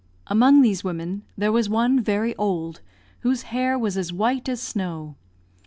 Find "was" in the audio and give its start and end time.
1.51-1.69, 3.77-3.97